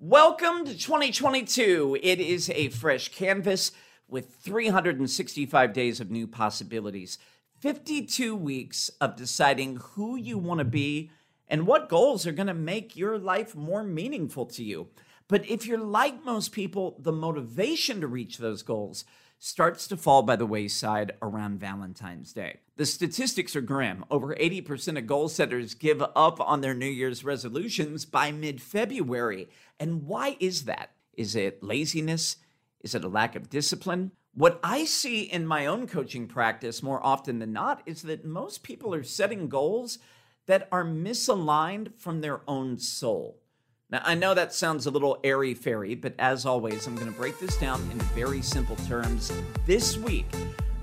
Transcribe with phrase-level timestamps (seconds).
[0.00, 1.98] Welcome to 2022.
[2.00, 3.72] It is a fresh canvas
[4.06, 7.18] with 365 days of new possibilities,
[7.58, 11.10] 52 weeks of deciding who you want to be
[11.48, 14.86] and what goals are going to make your life more meaningful to you.
[15.26, 19.04] But if you're like most people, the motivation to reach those goals
[19.38, 22.58] starts to fall by the wayside around Valentine's Day.
[22.76, 24.04] The statistics are grim.
[24.10, 29.48] Over 80% of goal setters give up on their New Year's resolutions by mid February.
[29.78, 30.90] And why is that?
[31.16, 32.36] Is it laziness?
[32.80, 34.12] Is it a lack of discipline?
[34.34, 38.62] What I see in my own coaching practice more often than not is that most
[38.62, 39.98] people are setting goals
[40.46, 43.37] that are misaligned from their own soul.
[43.90, 47.18] Now, I know that sounds a little airy fairy, but as always, I'm going to
[47.18, 49.32] break this down in very simple terms.
[49.64, 50.26] This week,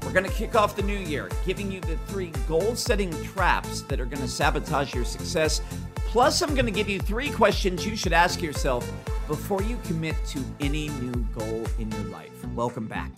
[0.03, 3.81] we're going to kick off the new year, giving you the three goal setting traps
[3.83, 5.61] that are going to sabotage your success.
[6.07, 8.91] Plus, I'm going to give you three questions you should ask yourself
[9.27, 12.43] before you commit to any new goal in your life.
[12.55, 13.11] Welcome back.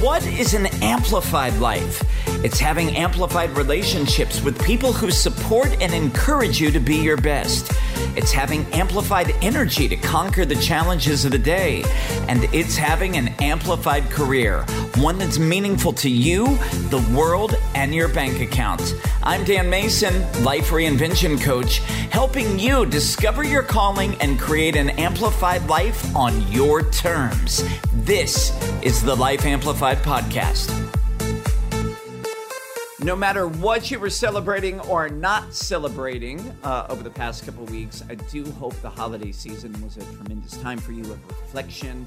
[0.00, 2.02] What is an amplified life?
[2.42, 7.70] It's having amplified relationships with people who support and encourage you to be your best.
[8.16, 11.84] It's having amplified energy to conquer the challenges of the day.
[12.28, 14.62] And it's having an amplified career,
[14.96, 16.56] one that's meaningful to you,
[16.88, 18.94] the world, and your bank account.
[19.22, 21.78] I'm Dan Mason, Life Reinvention Coach,
[22.10, 27.62] helping you discover your calling and create an amplified life on your terms.
[28.04, 28.52] This
[28.82, 30.68] is the Life Amplified Podcast.
[33.00, 38.04] No matter what you were celebrating or not celebrating uh, over the past couple weeks,
[38.10, 42.04] I do hope the holiday season was a tremendous time for you of reflection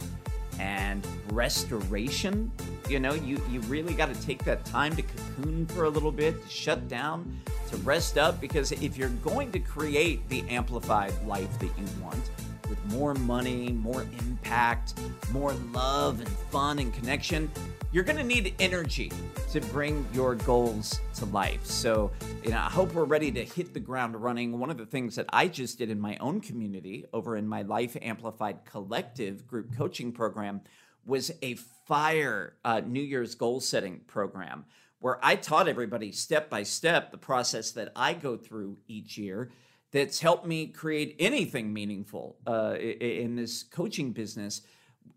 [0.60, 2.52] and restoration.
[2.88, 6.12] You know, you, you really got to take that time to cocoon for a little
[6.12, 7.40] bit, to shut down,
[7.72, 12.30] to rest up, because if you're going to create the amplified life that you want,
[12.70, 14.94] with more money, more impact,
[15.32, 17.50] more love and fun and connection,
[17.92, 19.12] you're going to need energy
[19.52, 21.66] to bring your goals to life.
[21.66, 22.12] So,
[22.44, 24.60] you know, I hope we're ready to hit the ground running.
[24.60, 27.62] One of the things that I just did in my own community over in my
[27.62, 30.62] Life Amplified Collective group coaching program
[31.06, 31.56] was a
[31.88, 34.66] fire uh, New Year's goal setting program
[35.00, 39.50] where I taught everybody step by step the process that I go through each year
[39.92, 44.62] that's helped me create anything meaningful uh, in this coaching business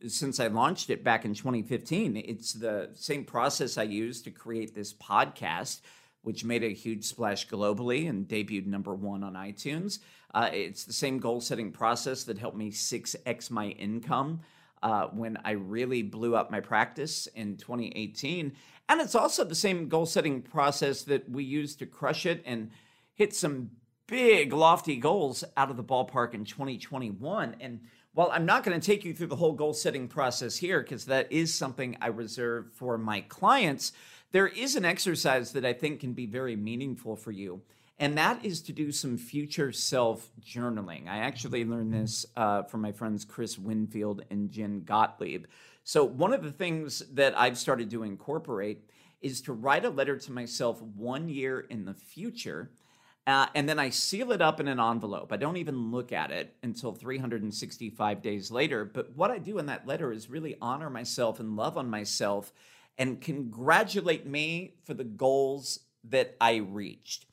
[0.07, 2.17] since I launched it back in 2015.
[2.17, 5.81] It's the same process I used to create this podcast,
[6.23, 9.99] which made a huge splash globally and debuted number one on iTunes.
[10.33, 14.41] Uh, it's the same goal setting process that helped me 6x my income.
[14.83, 18.55] Uh, when I really blew up my practice in 2018.
[18.89, 22.71] And it's also the same goal setting process that we use to crush it and
[23.13, 23.73] hit some
[24.11, 27.57] big, lofty goals out of the ballpark in 2021.
[27.61, 27.81] And
[28.13, 31.05] while I'm not going to take you through the whole goal setting process here, because
[31.07, 33.93] that is something I reserve for my clients,
[34.33, 37.63] there is an exercise that I think can be very meaningful for you.
[38.01, 41.07] And that is to do some future self journaling.
[41.07, 45.45] I actually learned this uh, from my friends Chris Winfield and Jen Gottlieb.
[45.85, 48.89] So, one of the things that I've started to incorporate
[49.21, 52.71] is to write a letter to myself one year in the future
[53.27, 55.33] uh, and then I seal it up in an envelope.
[55.33, 58.85] I don't even look at it until 365 days later.
[58.85, 62.53] But what I do in that letter is really honor myself and love on myself
[62.99, 67.27] and congratulate me for the goals that I reached.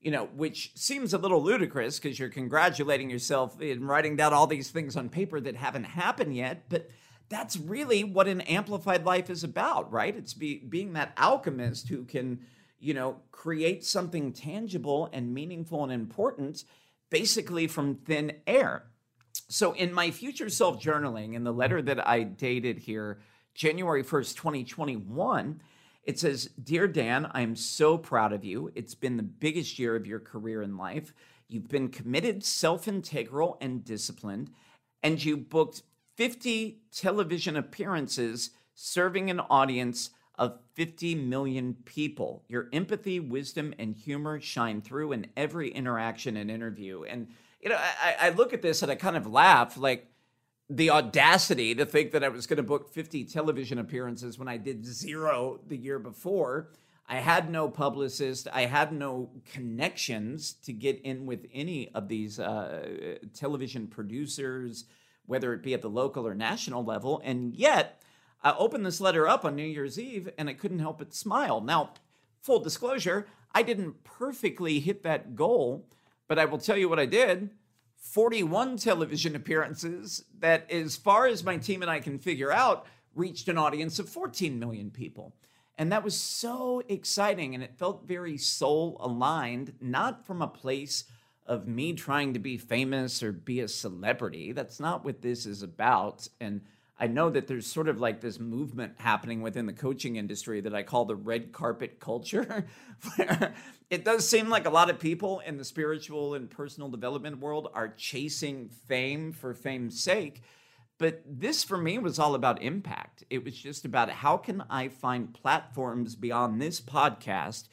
[0.00, 4.46] You know, which seems a little ludicrous because you're congratulating yourself in writing down all
[4.46, 6.64] these things on paper that haven't happened yet.
[6.68, 6.90] But
[7.28, 10.14] that's really what an amplified life is about, right?
[10.14, 12.40] It's be, being that alchemist who can
[12.84, 16.64] you know, create something tangible and meaningful and important
[17.10, 18.84] basically from thin air.
[19.48, 23.20] So in my future self journaling, in the letter that I dated here,
[23.54, 25.62] January 1st, 2021,
[26.02, 28.70] it says, Dear Dan, I am so proud of you.
[28.74, 31.14] It's been the biggest year of your career in life.
[31.48, 34.50] You've been committed, self integral, and disciplined,
[35.02, 35.82] and you booked
[36.16, 42.44] 50 television appearances serving an audience of 50 million people.
[42.48, 47.04] Your empathy, wisdom, and humor shine through in every interaction and interview.
[47.04, 47.28] And,
[47.60, 50.08] you know, I, I look at this and I kind of laugh like
[50.68, 54.56] the audacity to think that I was going to book 50 television appearances when I
[54.56, 56.70] did zero the year before.
[57.06, 58.48] I had no publicist.
[58.52, 64.86] I had no connections to get in with any of these uh, television producers,
[65.26, 67.20] whether it be at the local or national level.
[67.22, 68.00] And yet,
[68.44, 71.60] I opened this letter up on New Year's Eve and I couldn't help but smile.
[71.60, 71.94] Now,
[72.42, 75.88] full disclosure, I didn't perfectly hit that goal,
[76.28, 77.50] but I will tell you what I did
[77.96, 83.48] 41 television appearances that, as far as my team and I can figure out, reached
[83.48, 85.34] an audience of 14 million people.
[85.78, 87.54] And that was so exciting.
[87.54, 91.04] And it felt very soul aligned, not from a place
[91.46, 94.52] of me trying to be famous or be a celebrity.
[94.52, 96.28] That's not what this is about.
[96.40, 96.60] And
[96.98, 100.74] I know that there's sort of like this movement happening within the coaching industry that
[100.74, 102.66] I call the red carpet culture,
[103.90, 107.68] it does seem like a lot of people in the spiritual and personal development world
[107.74, 110.42] are chasing fame for fame's sake.
[110.98, 113.24] But this for me was all about impact.
[113.28, 117.68] It was just about how can I find platforms beyond this podcast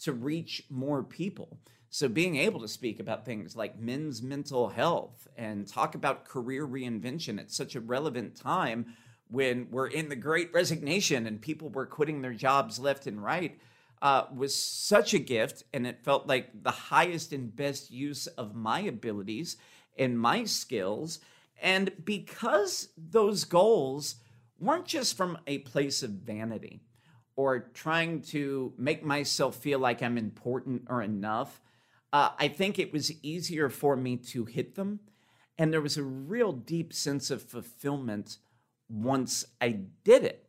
[0.00, 1.58] to reach more people.
[1.96, 6.68] So, being able to speak about things like men's mental health and talk about career
[6.68, 8.94] reinvention at such a relevant time
[9.28, 13.58] when we're in the great resignation and people were quitting their jobs left and right
[14.02, 15.62] uh, was such a gift.
[15.72, 19.56] And it felt like the highest and best use of my abilities
[19.98, 21.20] and my skills.
[21.62, 24.16] And because those goals
[24.58, 26.82] weren't just from a place of vanity
[27.36, 31.62] or trying to make myself feel like I'm important or enough
[32.12, 35.00] uh, I think it was easier for me to hit them.
[35.58, 38.38] And there was a real deep sense of fulfillment
[38.88, 40.46] once I did it.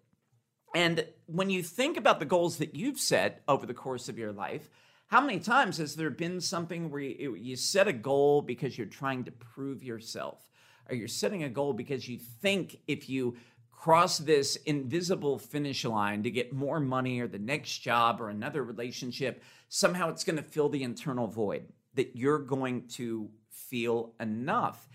[0.75, 4.31] And when you think about the goals that you've set over the course of your
[4.31, 4.69] life,
[5.07, 8.87] how many times has there been something where you, you set a goal because you're
[8.87, 10.49] trying to prove yourself?
[10.89, 13.35] Or you're setting a goal because you think if you
[13.77, 18.63] cross this invisible finish line to get more money or the next job or another
[18.63, 21.63] relationship, somehow it's going to fill the internal void
[21.93, 24.89] that you're going to feel enough.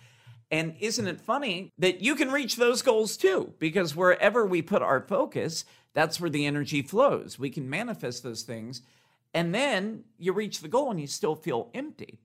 [0.51, 3.55] And isn't it funny that you can reach those goals too?
[3.61, 5.65] Because wherever we put our focus,
[5.95, 7.39] that's where the energy flows.
[7.39, 8.83] We can manifest those things.
[9.33, 12.19] And then you reach the goal and you still feel empty.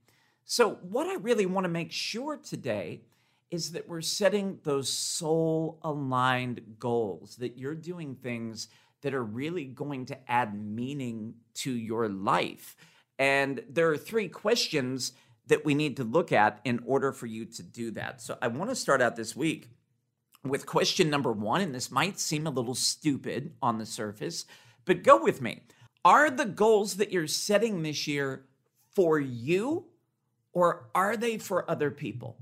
[0.44, 3.02] So, what I really want to make sure today
[3.50, 8.68] is that we're setting those soul aligned goals, that you're doing things
[9.02, 12.76] that are really going to add meaning to your life.
[13.20, 15.14] And there are three questions
[15.48, 18.22] that we need to look at in order for you to do that.
[18.22, 19.70] So I want to start out this week
[20.44, 24.46] with question number one, and this might seem a little stupid on the surface,
[24.86, 25.62] but go with me.
[26.04, 28.46] Are the goals that you're setting this year
[28.94, 29.86] for you
[30.54, 32.38] or are they for other people?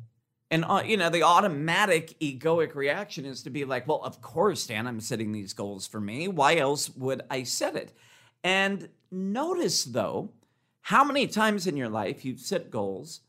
[0.51, 4.68] And uh, you know, the automatic egoic reaction is to be like, "Well, of course,
[4.68, 6.27] Dan, I'm setting these goals for me.
[6.27, 7.94] Why else would I set it?"
[8.44, 10.31] And notice though,
[10.81, 13.21] how many times in your life you've set goals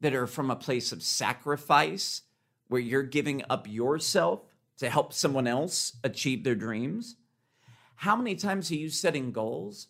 [0.00, 2.22] that are from a place of sacrifice,
[2.68, 4.40] where you're giving up yourself
[4.78, 7.16] to help someone else achieve their dreams?
[8.00, 9.86] How many times are you setting goals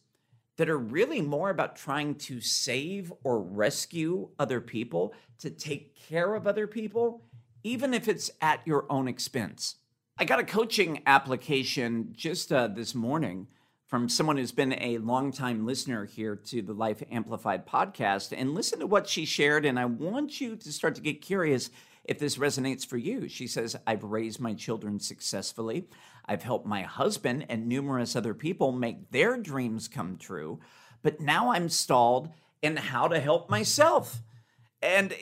[0.57, 6.35] that are really more about trying to save or rescue other people, to take care
[6.35, 7.23] of other people,
[7.63, 9.77] even if it's at your own expense.
[10.19, 13.49] I got a coaching application just uh, this morning
[13.87, 18.81] from someone who's been a longtime listener here to the Life Amplified podcast and listen
[18.81, 19.65] to what she shared.
[19.65, 21.71] And I want you to start to get curious
[22.09, 23.29] if this resonates for you.
[23.29, 25.89] She says, I've raised my children successfully.
[26.25, 30.61] I've helped my husband and numerous other people make their dreams come true.
[31.03, 32.31] But now I'm stalled
[32.63, 34.23] in how to help myself.
[34.83, 35.17] And eh,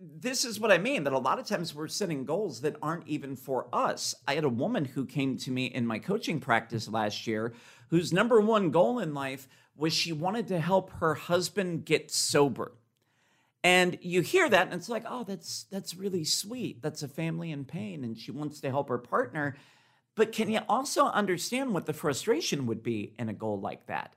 [0.00, 3.08] this is what I mean that a lot of times we're setting goals that aren't
[3.08, 4.14] even for us.
[4.28, 7.54] I had a woman who came to me in my coaching practice last year
[7.88, 12.72] whose number one goal in life was she wanted to help her husband get sober.
[13.64, 16.82] And you hear that and it's like, "Oh, that's that's really sweet.
[16.82, 19.56] That's a family in pain and she wants to help her partner."
[20.14, 24.14] But can you also understand what the frustration would be in a goal like that?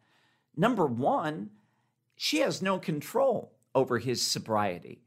[0.56, 1.50] Number one,
[2.16, 5.02] she has no control over his sobriety.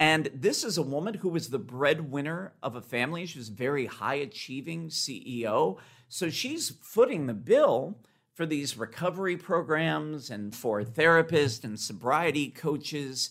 [0.00, 3.26] And this is a woman who was the breadwinner of a family.
[3.26, 5.78] She was very high achieving CEO.
[6.08, 7.98] So she's footing the bill
[8.34, 13.30] for these recovery programs and for therapists and sobriety coaches.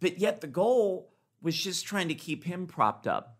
[0.00, 3.38] But yet the goal was just trying to keep him propped up.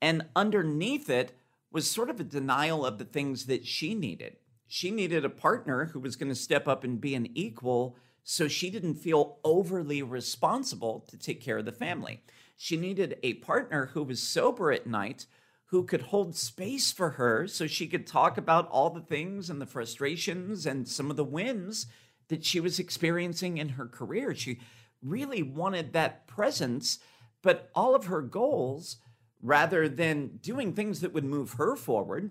[0.00, 1.36] And underneath it
[1.72, 4.36] was sort of a denial of the things that she needed.
[4.66, 8.48] She needed a partner who was going to step up and be an equal so
[8.48, 12.22] she didn't feel overly responsible to take care of the family.
[12.56, 15.26] She needed a partner who was sober at night
[15.66, 19.60] who could hold space for her so she could talk about all the things and
[19.60, 21.86] the frustrations and some of the wins
[22.28, 24.34] that she was experiencing in her career.
[24.34, 24.60] She
[25.04, 26.98] really wanted that presence,
[27.42, 28.96] but all of her goals
[29.44, 32.30] rather than doing things that would move her forward,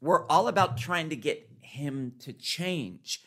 [0.00, 3.20] were all about trying to get him to change.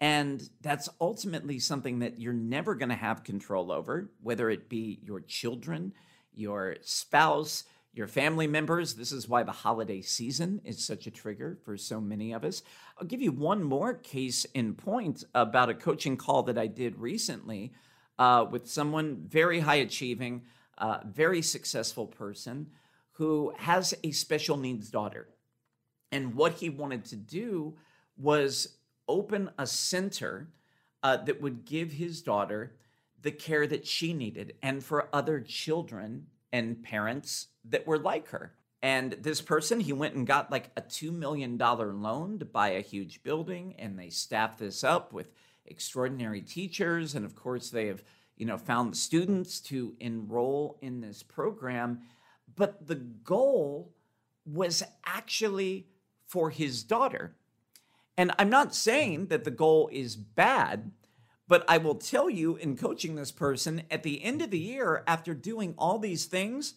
[0.00, 4.98] And that's ultimately something that you're never going to have control over, whether it be
[5.04, 5.92] your children,
[6.34, 8.94] your spouse, your family members.
[8.94, 12.62] This is why the holiday season is such a trigger for so many of us.
[12.98, 16.98] I'll give you one more case in point about a coaching call that I did
[16.98, 17.72] recently
[18.20, 20.42] uh, with someone very high achieving,
[20.76, 22.66] uh, very successful person
[23.12, 25.28] who has a special needs daughter.
[26.12, 27.76] And what he wanted to do
[28.18, 28.76] was
[29.08, 30.50] open a center
[31.02, 32.76] uh, that would give his daughter
[33.22, 38.52] the care that she needed and for other children and parents that were like her.
[38.82, 42.80] And this person, he went and got like a $2 million loan to buy a
[42.80, 45.32] huge building, and they staffed this up with
[45.66, 47.14] extraordinary teachers.
[47.14, 48.02] And of course, they have,
[48.36, 52.00] you know, found the students to enroll in this program.
[52.54, 53.94] But the goal
[54.44, 55.86] was actually
[56.26, 57.36] for his daughter.
[58.16, 60.92] And I'm not saying that the goal is bad,
[61.48, 65.02] but I will tell you in coaching this person at the end of the year,
[65.06, 66.74] after doing all these things,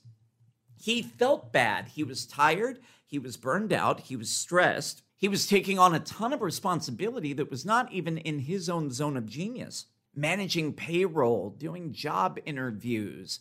[0.75, 1.89] he felt bad.
[1.89, 2.79] He was tired.
[3.05, 4.01] He was burned out.
[4.01, 5.03] He was stressed.
[5.23, 8.91] He was taking on a ton of responsibility that was not even in his own
[8.91, 9.85] zone of genius.
[10.13, 13.39] Managing payroll, doing job interviews.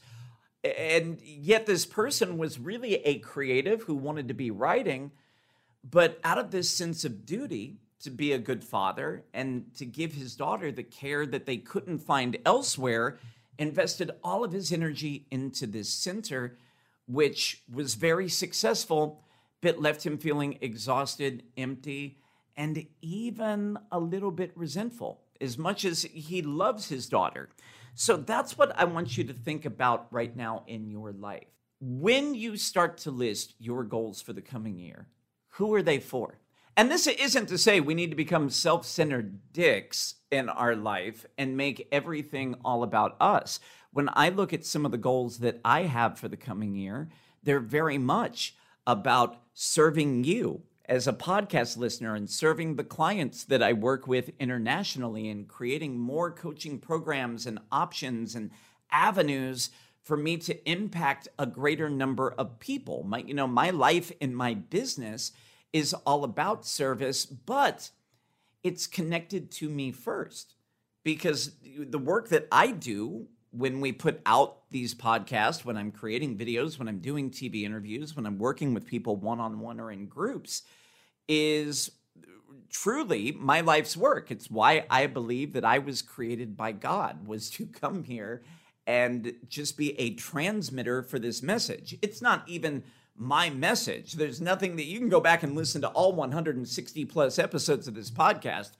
[0.62, 5.10] And yet, this person was really a creative who wanted to be writing.
[5.82, 10.12] But out of this sense of duty, to be a good father and to give
[10.12, 13.18] his daughter the care that they couldn't find elsewhere,
[13.58, 16.56] invested all of his energy into this center,
[17.08, 19.24] which was very successful,
[19.62, 22.18] but left him feeling exhausted, empty,
[22.56, 27.48] and even a little bit resentful, as much as he loves his daughter.
[27.94, 31.46] So that's what I want you to think about right now in your life.
[31.80, 35.08] When you start to list your goals for the coming year,
[35.48, 36.38] who are they for?
[36.76, 41.26] And this isn't to say we need to become self centered dicks in our life
[41.36, 43.60] and make everything all about us.
[43.92, 47.10] When I look at some of the goals that I have for the coming year,
[47.42, 53.62] they're very much about serving you as a podcast listener and serving the clients that
[53.62, 58.50] I work with internationally and creating more coaching programs and options and
[58.90, 59.70] avenues
[60.02, 63.04] for me to impact a greater number of people.
[63.04, 65.32] My you know, my life in my business
[65.72, 67.90] is all about service, but
[68.62, 70.54] it's connected to me first
[71.04, 76.36] because the work that I do when we put out these podcasts, when I'm creating
[76.36, 79.92] videos, when I'm doing TV interviews, when I'm working with people one on one or
[79.92, 80.62] in groups,
[81.28, 81.90] is
[82.70, 84.30] truly my life's work.
[84.30, 88.42] It's why I believe that I was created by God was to come here
[88.86, 91.96] and just be a transmitter for this message.
[92.02, 92.82] It's not even
[93.14, 94.14] my message.
[94.14, 97.94] There's nothing that you can go back and listen to all 160 plus episodes of
[97.94, 98.72] this podcast.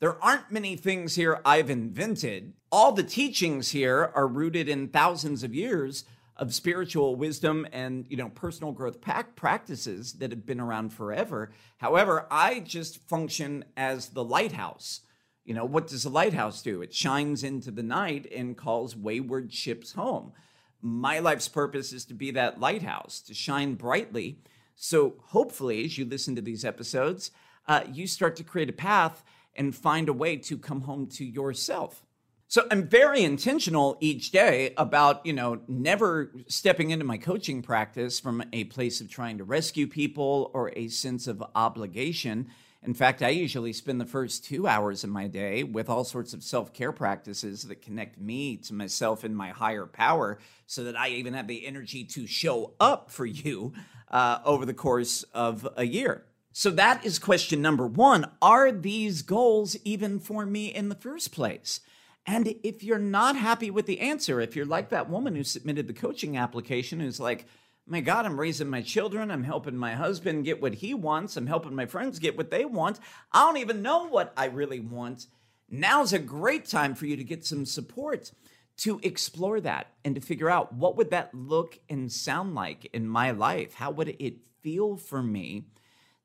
[0.00, 2.52] There aren't many things here I've invented.
[2.70, 6.04] All the teachings here are rooted in thousands of years
[6.36, 11.50] of spiritual wisdom and you know personal growth practices that have been around forever.
[11.78, 15.00] However, I just function as the lighthouse.
[15.44, 16.82] You know, what does a lighthouse do?
[16.82, 20.32] It shines into the night and calls wayward ships home
[20.80, 24.38] my life's purpose is to be that lighthouse, to shine brightly.
[24.76, 27.30] So hopefully, as you listen to these episodes,
[27.66, 29.24] uh, you start to create a path
[29.58, 32.02] and find a way to come home to yourself.
[32.50, 38.18] So I'm very intentional each day about, you know, never stepping into my coaching practice
[38.18, 42.48] from a place of trying to rescue people or a sense of obligation.
[42.82, 46.32] In fact, I usually spend the first two hours of my day with all sorts
[46.32, 50.98] of self care practices that connect me to myself and my higher power so that
[50.98, 53.74] I even have the energy to show up for you
[54.10, 56.24] uh, over the course of a year.
[56.58, 58.32] So that is question number one.
[58.42, 61.78] Are these goals even for me in the first place?
[62.26, 65.86] And if you're not happy with the answer, if you're like that woman who submitted
[65.86, 67.46] the coaching application who's like,
[67.86, 69.30] my God, I'm raising my children.
[69.30, 71.36] I'm helping my husband get what he wants.
[71.36, 72.98] I'm helping my friends get what they want.
[73.30, 75.28] I don't even know what I really want.
[75.70, 78.32] Now's a great time for you to get some support
[78.78, 83.06] to explore that and to figure out what would that look and sound like in
[83.06, 83.74] my life?
[83.74, 85.66] How would it feel for me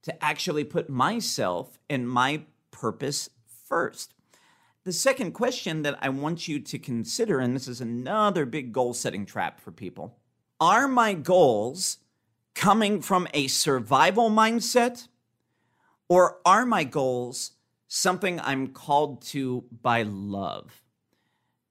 [0.04, 3.30] to actually put myself and my purpose
[3.68, 4.14] first?
[4.84, 8.94] The second question that I want you to consider, and this is another big goal
[8.94, 10.18] setting trap for people
[10.60, 11.98] are my goals
[12.56, 15.08] coming from a survival mindset
[16.08, 17.52] or are my goals
[17.88, 20.82] something I'm called to by love?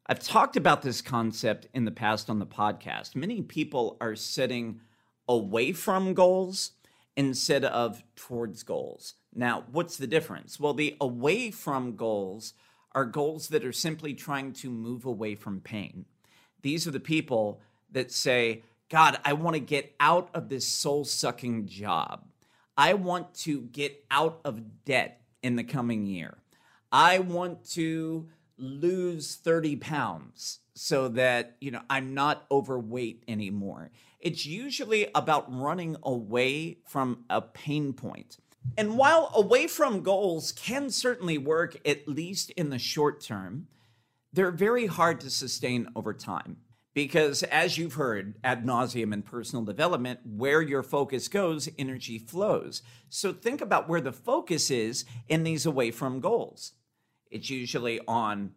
[0.07, 3.15] I've talked about this concept in the past on the podcast.
[3.15, 4.81] Many people are setting
[5.29, 6.73] away from goals
[7.17, 9.15] instead of towards goals.
[9.35, 10.59] Now, what's the difference?
[10.59, 12.55] Well, the away from goals
[12.93, 16.05] are goals that are simply trying to move away from pain.
[16.63, 21.05] These are the people that say, God, I want to get out of this soul
[21.05, 22.25] sucking job.
[22.77, 26.37] I want to get out of debt in the coming year.
[26.91, 28.29] I want to
[28.59, 33.91] lose 30 pounds so that, you know, I'm not overweight anymore.
[34.23, 38.39] It's usually about running away from a pain point.
[38.79, 43.67] And while away from goals can certainly work, at least in the short term,
[44.33, 46.59] they're very hard to sustain over time.
[46.95, 52.83] Because as you've heard ad nauseum in personal development, where your focus goes, energy flows.
[53.09, 56.75] So think about where the focus is in these away from goals.
[57.29, 58.53] It's usually on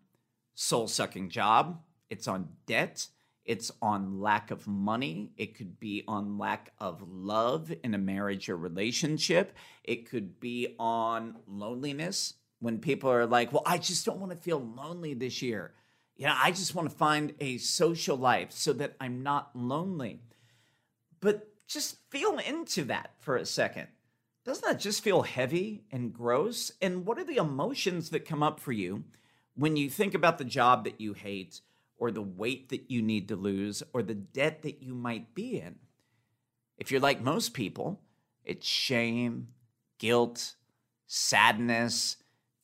[0.53, 3.07] soul sucking job, it's on debt,
[3.45, 5.31] it's on lack of money.
[5.37, 9.55] It could be on lack of love in a marriage or relationship.
[9.83, 14.37] It could be on loneliness when people are like, well, I just don't want to
[14.37, 15.73] feel lonely this year.
[16.15, 20.21] You know, I just want to find a social life so that I'm not lonely.
[21.19, 23.87] But just feel into that for a second.
[24.45, 26.71] Doesn't that just feel heavy and gross?
[26.81, 29.03] And what are the emotions that come up for you
[29.55, 31.61] when you think about the job that you hate?
[31.97, 35.59] Or the weight that you need to lose or the debt that you might be
[35.59, 35.75] in.
[36.77, 38.01] If you're like most people,
[38.43, 39.49] it's shame,
[39.97, 40.55] guilt,
[41.07, 42.17] sadness,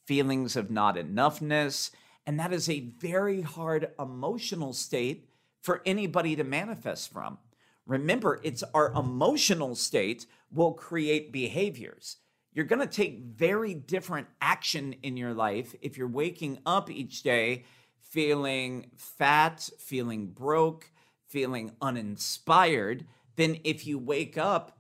[0.06, 1.92] feelings of not enoughness.
[2.26, 5.30] And that is a very hard emotional state
[5.62, 7.38] for anybody to manifest from.
[7.86, 12.18] Remember, it's our emotional state will create behaviors.
[12.54, 17.24] You're going to take very different action in your life if you're waking up each
[17.24, 17.64] day
[18.02, 20.92] feeling fat, feeling broke,
[21.28, 23.06] feeling uninspired
[23.36, 24.78] than if you wake up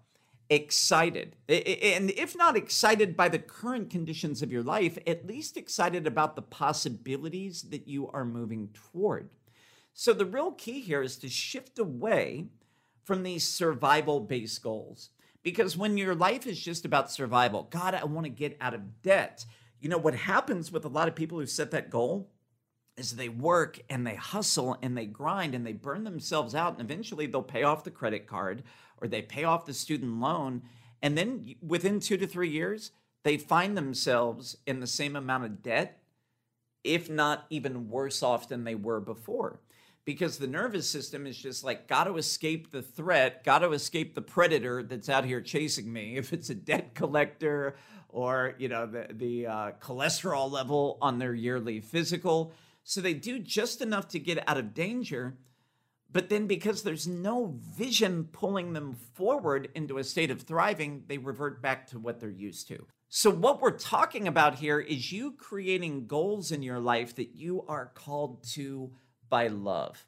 [0.49, 1.37] excited.
[1.47, 6.35] And if not excited by the current conditions of your life, at least excited about
[6.35, 9.29] the possibilities that you are moving toward.
[9.93, 12.47] So the real key here is to shift away
[13.03, 15.09] from these survival based goals.
[15.41, 19.01] Because when your life is just about survival, God, I want to get out of
[19.01, 19.45] debt.
[19.79, 22.29] You know, what happens with a lot of people who set that goal
[22.97, 26.81] is they work and they hustle and they grind and they burn themselves out and
[26.81, 28.63] eventually they'll pay off the credit card
[29.01, 30.61] or they pay off the student loan.
[31.01, 32.91] And then within 2 to 3 years
[33.23, 36.01] they find themselves in the same amount of debt
[36.83, 39.59] if not even worse off than they were before.
[40.03, 44.15] Because the nervous system is just like got to escape the threat got to escape
[44.15, 46.17] the predator that's out here chasing me.
[46.17, 47.75] If it's a debt collector
[48.09, 52.51] or you know the the uh, cholesterol level on their yearly physical
[52.83, 55.37] so they do just enough to get out of danger.
[56.11, 61.17] But then, because there's no vision pulling them forward into a state of thriving, they
[61.17, 62.85] revert back to what they're used to.
[63.07, 67.63] So, what we're talking about here is you creating goals in your life that you
[67.67, 68.91] are called to
[69.29, 70.05] by love.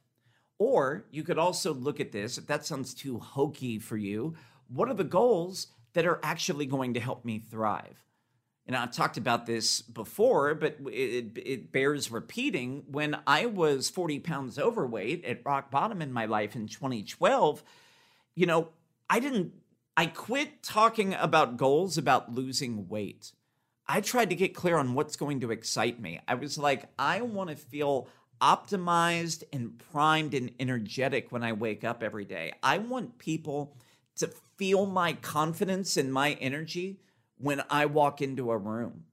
[0.60, 4.36] Or you could also look at this, if that sounds too hokey for you,
[4.68, 8.04] what are the goals that are actually going to help me thrive?
[8.66, 12.84] And I've talked about this before, but it, it, bears repeating.
[12.88, 17.64] When I was 40 pounds overweight at rock bottom in my life in 2012,
[18.36, 18.70] you know,
[19.10, 19.54] I didn't,
[19.98, 23.34] I quit talking about goals about losing weight.
[23.86, 26.22] I tried to get clear on what's going to excite me.
[26.26, 28.08] I was like, I want to feel
[28.42, 32.54] optimized and primed and energetic when I wake up every day.
[32.64, 33.76] I want people
[34.16, 37.02] to feel my confidence and my energy
[37.38, 39.06] when I walk into a room.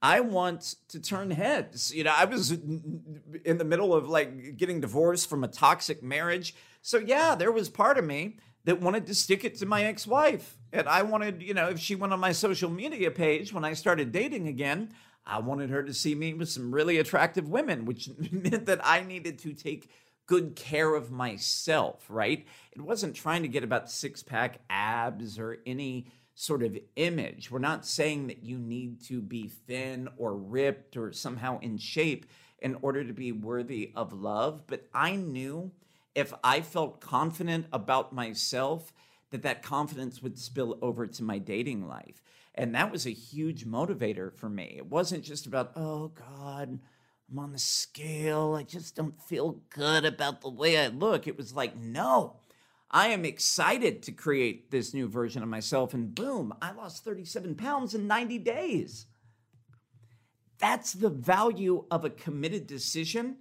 [0.00, 1.94] I want to turn heads.
[1.94, 6.54] You know, I was in the middle of like getting divorced from a toxic marriage.
[6.82, 10.06] So, yeah, there was part of me that wanted to stick it to my ex
[10.06, 10.58] wife.
[10.72, 13.72] And I wanted, you know, if she went on my social media page when I
[13.72, 14.90] started dating again,
[15.26, 19.00] I wanted her to see me with some really attractive women, which meant that I
[19.00, 19.88] needed to take
[20.26, 22.46] good care of myself, right?
[22.72, 27.50] It wasn't trying to get about six pack abs or any sort of image.
[27.50, 32.26] We're not saying that you need to be thin or ripped or somehow in shape
[32.58, 35.70] in order to be worthy of love, but I knew
[36.14, 38.92] if I felt confident about myself
[39.30, 42.22] that that confidence would spill over to my dating life.
[42.54, 44.74] And that was a huge motivator for me.
[44.76, 46.78] It wasn't just about, oh God,
[47.30, 48.54] I'm on the scale.
[48.54, 51.26] I just don't feel good about the way I look.
[51.26, 52.36] It was like, no,
[52.94, 55.94] I am excited to create this new version of myself.
[55.94, 59.06] And boom, I lost 37 pounds in 90 days.
[60.58, 63.38] That's the value of a committed decision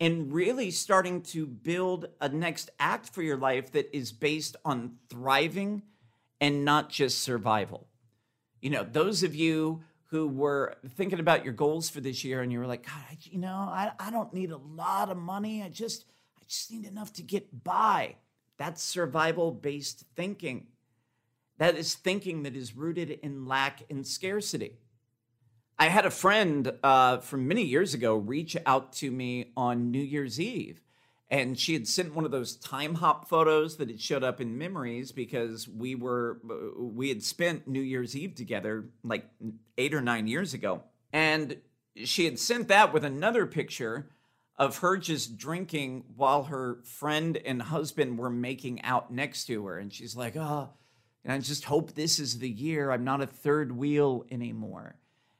[0.00, 4.96] and really starting to build a next act for your life that is based on
[5.08, 5.80] thriving
[6.38, 7.86] and not just survival.
[8.60, 12.52] You know, those of you who were thinking about your goals for this year and
[12.52, 15.62] you were like, God, you know, I, I don't need a lot of money.
[15.62, 16.04] I just,
[16.38, 18.16] I just need enough to get by.
[18.58, 20.68] That's survival based thinking.
[21.58, 24.78] That is thinking that is rooted in lack and scarcity.
[25.78, 30.02] I had a friend uh, from many years ago reach out to me on New
[30.02, 30.80] Year's Eve
[31.30, 34.56] and she had sent one of those time hop photos that had showed up in
[34.56, 36.38] memories because we were
[36.78, 39.28] we had spent New Year's Eve together like
[39.76, 41.56] 8 or 9 years ago and
[41.96, 44.10] she had sent that with another picture
[44.56, 49.78] of her just drinking while her friend and husband were making out next to her
[49.78, 50.70] and she's like oh
[51.24, 54.96] and I just hope this is the year I'm not a third wheel anymore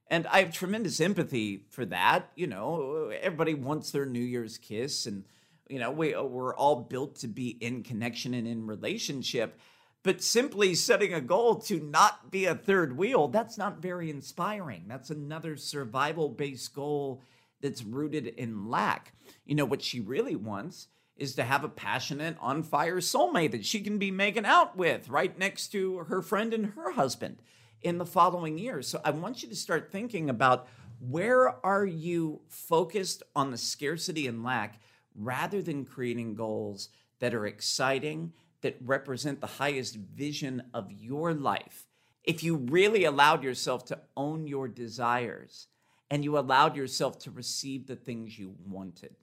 [0.09, 5.07] and I have tremendous empathy for that you know everybody wants their New Year's kiss
[5.07, 5.25] and
[5.69, 9.59] you know, we, we're all built to be in connection and in relationship.
[10.03, 14.85] But simply setting a goal to not be a third wheel, that's not very inspiring.
[14.87, 17.23] That's another survival based goal
[17.65, 19.15] that's rooted in lack.
[19.47, 23.65] You know, what she really wants is to have a passionate, on fire soulmate that
[23.65, 27.39] she can be making out with right next to her friend and her husband
[27.81, 28.83] in the following year.
[28.83, 30.69] So I want you to start thinking about
[31.01, 34.79] where are you focused on the scarcity and lack
[35.15, 41.87] rather than creating goals that are exciting, that represent the highest vision of your life,
[42.25, 45.69] if you really allowed yourself to own your desires
[46.15, 49.17] and you allowed yourself to receive the things you wanted.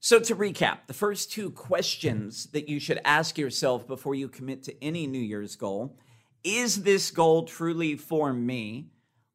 [0.00, 4.64] So, to recap, the first two questions that you should ask yourself before you commit
[4.64, 5.96] to any New Year's goal
[6.42, 8.88] is this goal truly for me?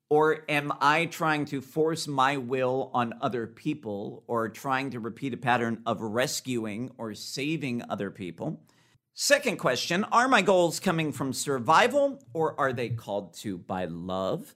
[0.09, 5.33] Or am I trying to force my will on other people or trying to repeat
[5.33, 8.65] a pattern of rescuing or saving other people?
[9.13, 14.53] Second question Are my goals coming from survival or are they called to by love?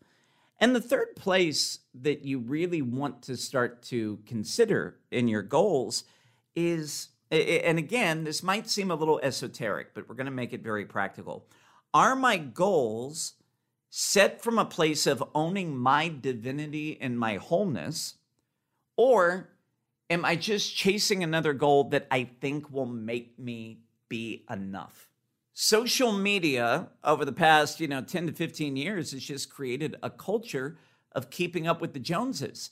[0.59, 6.05] And the third place that you really want to start to consider in your goals
[6.55, 10.63] is, and again, this might seem a little esoteric, but we're going to make it
[10.63, 11.45] very practical.
[11.93, 13.33] Are my goals
[13.89, 18.15] set from a place of owning my divinity and my wholeness?
[18.97, 19.49] Or
[20.09, 25.09] am I just chasing another goal that I think will make me be enough?
[25.57, 30.09] Social media over the past, you know, 10 to 15 years has just created a
[30.09, 30.77] culture
[31.13, 32.71] of keeping up with the Joneses.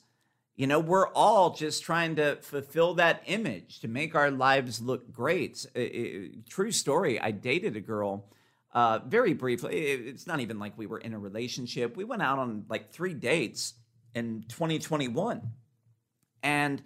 [0.54, 5.10] You know, we're all just trying to fulfill that image to make our lives look
[5.10, 5.64] great.
[6.46, 7.18] true story.
[7.18, 8.26] I dated a girl
[8.74, 11.96] uh, very briefly, it's not even like we were in a relationship.
[11.96, 13.74] We went out on like three dates
[14.14, 15.40] in 2021.
[16.42, 16.82] And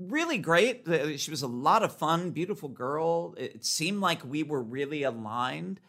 [0.00, 0.88] really great.
[0.88, 3.34] Uh, she was a lot of fun, beautiful girl.
[3.36, 5.80] It seemed like we were really aligned.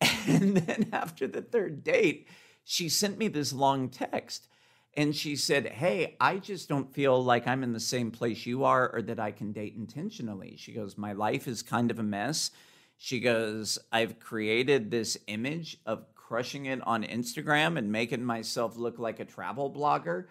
[0.26, 2.28] And then after the third date,
[2.64, 4.48] she sent me this long text
[4.94, 8.64] and she said, Hey, I just don't feel like I'm in the same place you
[8.64, 10.56] are or that I can date intentionally.
[10.58, 12.50] She goes, My life is kind of a mess.
[12.98, 18.98] She goes, I've created this image of crushing it on Instagram and making myself look
[18.98, 20.26] like a travel blogger.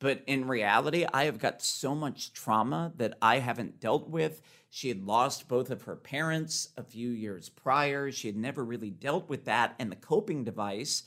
[0.00, 4.42] But in reality, I have got so much trauma that I haven't dealt with.
[4.68, 8.10] She had lost both of her parents a few years prior.
[8.10, 9.74] She had never really dealt with that.
[9.78, 11.04] And the coping device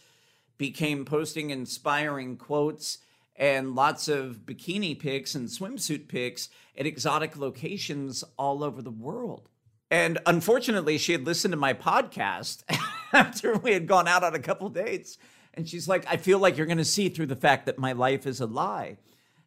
[0.58, 3.00] became posting inspiring quotes
[3.36, 9.50] and lots of bikini pics and swimsuit pics at exotic locations all over the world.
[9.90, 12.64] And unfortunately, she had listened to my podcast
[13.14, 15.18] after we had gone out on a couple dates.
[15.58, 17.92] And she's like, I feel like you're going to see through the fact that my
[17.92, 18.98] life is a lie.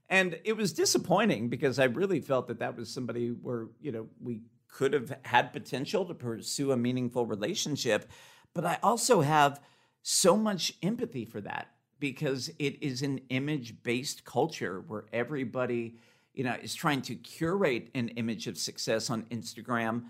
[0.08, 4.08] And it was disappointing because I really felt that that was somebody where, you know,
[4.20, 8.10] we could have had potential to pursue a meaningful relationship.
[8.52, 9.60] But I also have
[10.02, 11.68] so much empathy for that
[12.00, 15.96] because it is an image based culture where everybody,
[16.34, 20.06] you know, is trying to curate an image of success on Instagram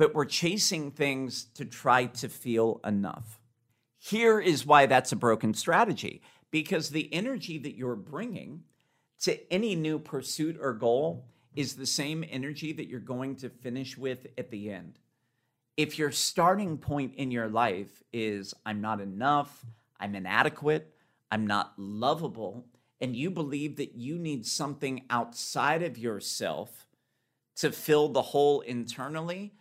[0.00, 3.39] but we're chasing things to try to feel enough.
[4.00, 8.64] Here is why that's a broken strategy because the energy that you're bringing
[9.20, 13.96] to any new pursuit or goal is the same energy that you're going to finish
[13.96, 14.98] with at the end.
[15.76, 19.64] If your starting point in your life is, I'm not enough,
[20.00, 20.92] I'm inadequate,
[21.30, 22.66] I'm not lovable,
[23.00, 26.88] and you believe that you need something outside of yourself
[27.56, 29.52] to fill the hole internally,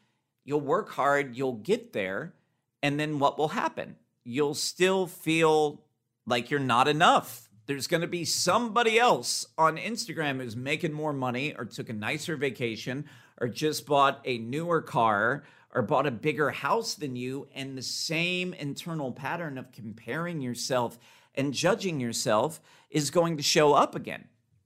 [0.50, 2.34] You'll work hard, you'll get there,
[2.82, 3.98] and then what will happen?
[4.32, 5.82] You'll still feel
[6.28, 7.50] like you're not enough.
[7.66, 11.94] There's going to be somebody else on Instagram who's making more money or took a
[11.94, 13.06] nicer vacation
[13.42, 17.82] or just bought a newer car or bought a bigger house than you, and the
[17.82, 21.00] same internal pattern of comparing yourself
[21.34, 22.62] and judging yourself
[22.92, 24.26] is going to show up again.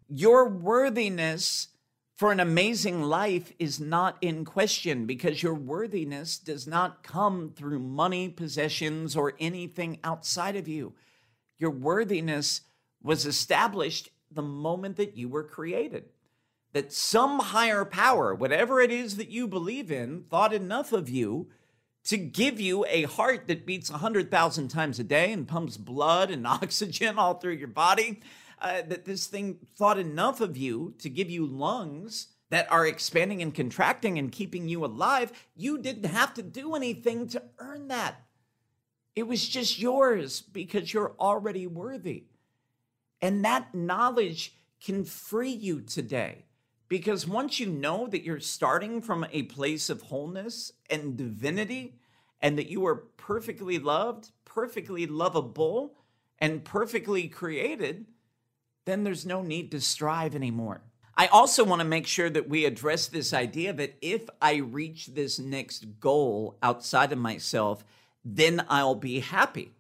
[0.10, 1.70] Your worthiness
[2.24, 7.80] for an amazing life is not in question because your worthiness does not come through
[7.80, 10.94] money, possessions, or anything outside of you.
[11.60, 12.62] Your worthiness
[13.02, 16.06] was established the moment that you were created.
[16.72, 21.50] That some higher power, whatever it is that you believe in, thought enough of you
[22.06, 26.48] to give you a heart that beats 100,000 times a day and pumps blood and
[26.48, 28.22] oxygen all through your body.
[28.64, 33.42] Uh, that this thing thought enough of you to give you lungs that are expanding
[33.42, 35.34] and contracting and keeping you alive.
[35.54, 38.24] You didn't have to do anything to earn that.
[39.18, 42.24] It was just yours because you're already worthy.
[43.22, 46.46] And that knowledge can free you today.
[46.88, 51.96] Because once you know that you're starting from a place of wholeness and divinity,
[52.40, 55.96] and that you are perfectly loved, perfectly lovable,
[56.40, 58.06] and perfectly created,
[58.86, 60.82] then there's no need to strive anymore.
[61.16, 65.08] I also want to make sure that we address this idea that if I reach
[65.08, 67.86] this next goal outside of myself,
[68.26, 69.74] then I'll be happy.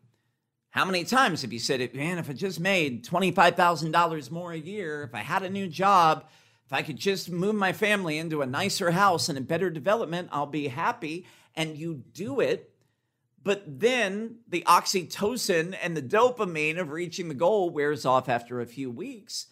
[0.69, 4.57] How many times have you said it, man, if I just made $25,000 more a
[4.57, 6.25] year, if I had a new job,
[6.65, 10.29] if I could just move my family into a nicer house and a better development,
[10.31, 11.25] I'll be happy.
[11.55, 12.72] And you do it.
[13.43, 18.65] But then the oxytocin and the dopamine of reaching the goal wears off after a
[18.65, 19.47] few weeks.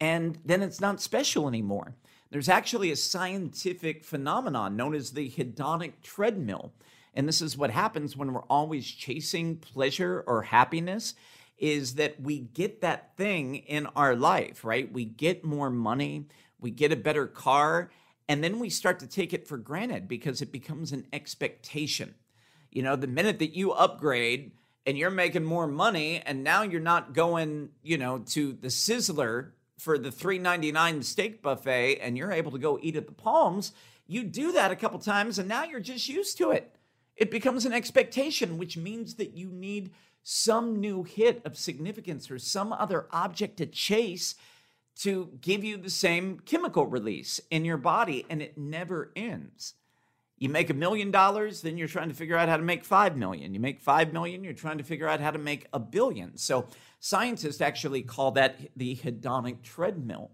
[0.00, 1.96] And then it's not special anymore.
[2.30, 6.72] There's actually a scientific phenomenon known as the hedonic treadmill
[7.16, 11.14] and this is what happens when we're always chasing pleasure or happiness
[11.56, 14.92] is that we get that thing in our life, right?
[14.92, 16.26] We get more money,
[16.60, 17.90] we get a better car,
[18.28, 22.14] and then we start to take it for granted because it becomes an expectation.
[22.76, 24.52] You know, the minute that you upgrade
[24.84, 29.52] and you're making more money and now you're not going, you know, to the Sizzler
[29.78, 33.72] for the 3.99 steak buffet and you're able to go eat at the Palms,
[34.06, 36.76] you do that a couple times and now you're just used to it.
[37.16, 42.38] It becomes an expectation, which means that you need some new hit of significance or
[42.38, 44.34] some other object to chase
[44.96, 49.72] to give you the same chemical release in your body, and it never ends.
[50.38, 53.16] You make a million dollars, then you're trying to figure out how to make five
[53.16, 53.54] million.
[53.54, 56.36] You make five million, you're trying to figure out how to make a billion.
[56.36, 56.66] So
[57.00, 60.32] scientists actually call that the hedonic treadmill.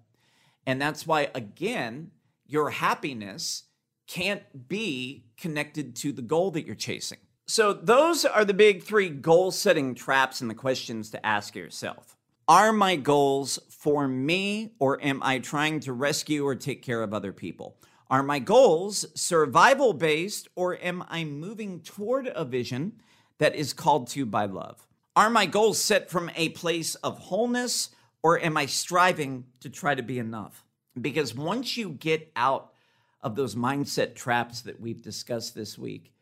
[0.66, 2.10] And that's why, again,
[2.46, 3.64] your happiness
[4.06, 7.18] can't be connected to the goal that you're chasing.
[7.46, 12.16] So, those are the big three goal setting traps and the questions to ask yourself.
[12.46, 17.12] Are my goals for me, or am I trying to rescue or take care of
[17.12, 17.76] other people?
[18.12, 23.00] Are my goals survival based, or am I moving toward a vision
[23.38, 24.86] that is called to by love?
[25.16, 27.88] Are my goals set from a place of wholeness,
[28.22, 30.66] or am I striving to try to be enough?
[31.00, 32.74] Because once you get out
[33.22, 36.12] of those mindset traps that we've discussed this week,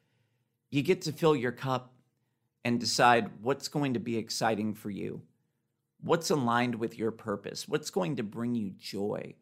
[0.70, 1.92] you get to fill your cup
[2.64, 5.22] and decide what's going to be exciting for you,
[6.00, 9.34] what's aligned with your purpose, what's going to bring you joy,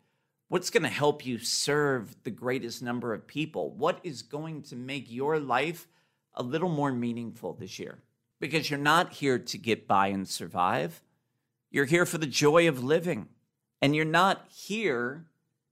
[0.48, 4.76] what's going to help you serve the greatest number of people, what is going to
[4.76, 5.87] make your life
[6.34, 7.98] a little more meaningful this year.
[8.40, 11.02] Because you're not here to get by and survive.
[11.70, 13.28] You're here for the joy of living.
[13.82, 15.26] And you're not here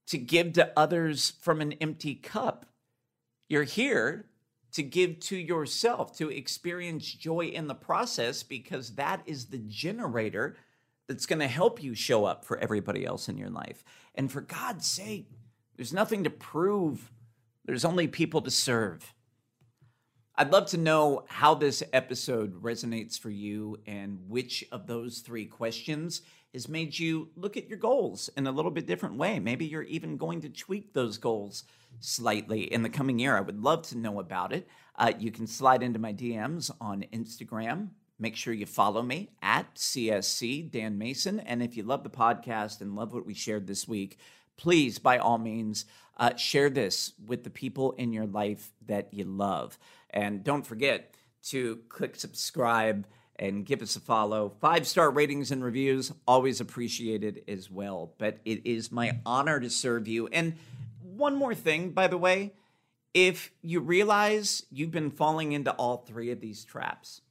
[0.07, 2.65] to give to others from an empty cup.
[3.49, 4.25] You're here
[4.73, 10.57] to give to yourself, to experience joy in the process, because that is the generator
[11.07, 13.83] that's going to help you show up for everybody else in your life.
[14.17, 15.29] And for God's sake,
[15.75, 17.11] there's nothing to prove,
[17.65, 19.13] there's only people to serve.
[20.35, 25.45] I'd love to know how this episode resonates for you and which of those three
[25.45, 26.21] questions
[26.53, 29.39] has made you look at your goals in a little bit different way.
[29.39, 31.63] Maybe you're even going to tweak those goals
[31.99, 33.35] slightly in the coming year.
[33.35, 34.67] I would love to know about it.
[34.95, 37.89] Uh, you can slide into my DMs on Instagram.
[38.19, 41.39] Make sure you follow me at CSC Dan Mason.
[41.39, 44.17] And if you love the podcast and love what we shared this week,
[44.57, 45.85] please, by all means,
[46.17, 49.77] uh, share this with the people in your life that you love.
[50.09, 51.13] And don't forget
[51.49, 54.49] to click subscribe and give us a follow.
[54.59, 58.13] Five star ratings and reviews, always appreciated as well.
[58.17, 60.27] But it is my honor to serve you.
[60.27, 60.55] And
[61.01, 62.53] one more thing, by the way,
[63.13, 67.21] if you realize you've been falling into all three of these traps,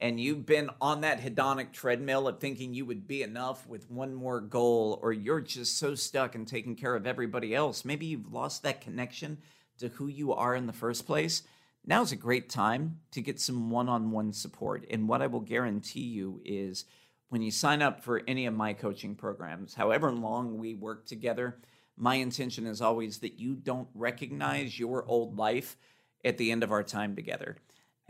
[0.00, 4.14] and you've been on that hedonic treadmill of thinking you would be enough with one
[4.14, 8.32] more goal, or you're just so stuck in taking care of everybody else, maybe you've
[8.32, 9.38] lost that connection
[9.78, 11.42] to who you are in the first place
[11.84, 14.84] now's a great time to get some one on one support.
[14.90, 16.84] And what I will guarantee you is
[17.28, 21.58] when you sign up for any of my coaching programs, however long we work together,
[21.96, 25.76] my intention is always that you don't recognize your old life
[26.24, 27.56] at the end of our time together.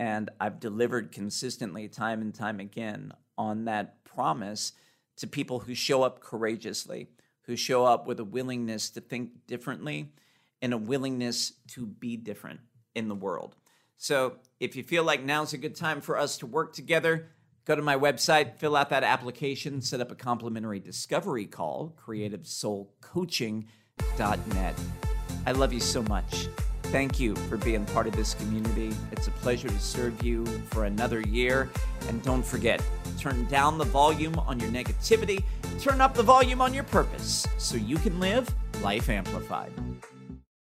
[0.00, 4.72] And I've delivered consistently, time and time again, on that promise
[5.18, 7.08] to people who show up courageously,
[7.42, 10.14] who show up with a willingness to think differently
[10.62, 12.60] and a willingness to be different
[12.94, 13.56] in the world.
[13.98, 17.32] So if you feel like now's a good time for us to work together,
[17.66, 24.80] go to my website, fill out that application, set up a complimentary discovery call, creativesoulcoaching.net.
[25.46, 26.48] I love you so much.
[26.90, 28.92] Thank you for being part of this community.
[29.12, 31.70] It's a pleasure to serve you for another year.
[32.08, 32.82] And don't forget,
[33.16, 35.44] turn down the volume on your negativity,
[35.80, 39.72] turn up the volume on your purpose so you can live life amplified.